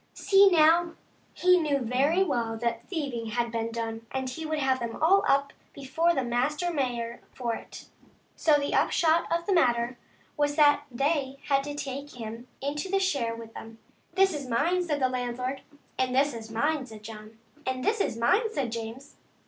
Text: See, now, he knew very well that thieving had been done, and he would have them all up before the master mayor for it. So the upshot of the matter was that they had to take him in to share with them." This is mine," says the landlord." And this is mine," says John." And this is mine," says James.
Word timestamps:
See, 0.15 0.49
now, 0.49 0.93
he 1.31 1.59
knew 1.59 1.77
very 1.77 2.23
well 2.23 2.57
that 2.57 2.87
thieving 2.87 3.27
had 3.27 3.51
been 3.51 3.71
done, 3.71 4.07
and 4.09 4.27
he 4.27 4.47
would 4.47 4.57
have 4.57 4.79
them 4.79 4.95
all 4.99 5.23
up 5.27 5.53
before 5.73 6.15
the 6.15 6.23
master 6.23 6.73
mayor 6.73 7.21
for 7.35 7.53
it. 7.53 7.85
So 8.35 8.53
the 8.55 8.73
upshot 8.73 9.31
of 9.31 9.45
the 9.45 9.53
matter 9.53 9.99
was 10.35 10.55
that 10.55 10.85
they 10.89 11.37
had 11.49 11.63
to 11.65 11.75
take 11.75 12.13
him 12.19 12.47
in 12.61 12.73
to 12.77 12.99
share 12.99 13.35
with 13.35 13.53
them." 13.53 13.77
This 14.15 14.33
is 14.33 14.47
mine," 14.47 14.81
says 14.81 14.99
the 14.99 15.07
landlord." 15.07 15.61
And 15.99 16.15
this 16.15 16.33
is 16.33 16.49
mine," 16.49 16.83
says 16.87 17.01
John." 17.01 17.37
And 17.67 17.83
this 17.85 18.01
is 18.01 18.17
mine," 18.17 18.51
says 18.51 18.73
James. 18.73 19.17